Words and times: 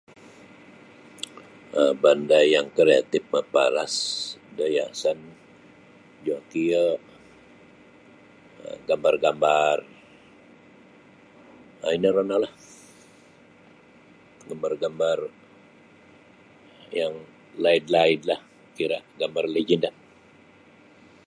um 1.81 1.93
Banda 2.03 2.39
yang 2.55 2.67
kreatif 2.77 3.23
maparas 3.33 3.95
da 4.57 4.65
hiasan 4.73 5.19
joki 6.25 6.63
yo 6.73 6.85
um 8.63 8.79
gambar-gambar 8.87 9.77
um 11.85 11.91
ino 11.95 12.09
ro 12.15 12.21
no 12.29 12.35
lah 12.43 12.53
gambar-gambar 14.49 15.19
yang 16.99 17.13
laid-laidlah 17.63 18.39
kira 18.77 18.99
gambar 19.19 19.45
legenda. 19.55 19.89